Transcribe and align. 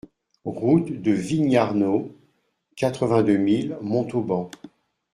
Route 0.47 0.99
de 0.99 1.11
Vignarnaud, 1.11 2.11
quatre-vingt-deux 2.75 3.37
mille 3.37 3.77
Montauban 3.83 4.49